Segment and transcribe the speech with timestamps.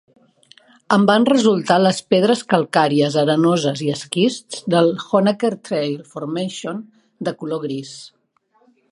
[0.95, 6.81] En van resultar les pedres calcàries, arenoses i esquists del Honaker Trail Formation,
[7.29, 7.93] de color gris.